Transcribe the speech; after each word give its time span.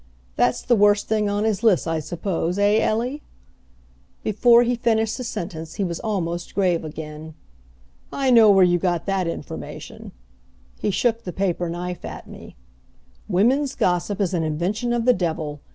That's 0.35 0.63
the 0.63 0.75
worst 0.75 1.07
thing 1.07 1.29
on 1.29 1.43
his 1.43 1.61
list, 1.61 1.87
I 1.87 1.99
suppose, 1.99 2.57
eh, 2.57 2.79
Ellie?" 2.81 3.21
Before 4.23 4.63
he 4.63 4.73
finished 4.75 5.15
the 5.19 5.23
sentence 5.23 5.75
he 5.75 5.83
was 5.83 5.99
almost 5.99 6.55
grave 6.55 6.83
again. 6.83 7.35
"I 8.11 8.31
know 8.31 8.49
where 8.49 8.65
you 8.65 8.79
got 8.79 9.05
that 9.05 9.27
information." 9.27 10.11
He 10.79 10.89
shook 10.89 11.23
the 11.23 11.31
paper 11.31 11.69
knife 11.69 12.03
at 12.03 12.27
me. 12.27 12.55
"Women's 13.27 13.75
gossip 13.75 14.19
is 14.19 14.33
an 14.33 14.41
invention 14.41 14.91
of 14.91 15.05
the 15.05 15.13
devil! 15.13 15.61